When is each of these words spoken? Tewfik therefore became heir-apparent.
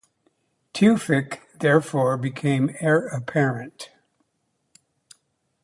Tewfik 0.73 1.41
therefore 1.59 2.17
became 2.17 2.69
heir-apparent. 2.79 3.91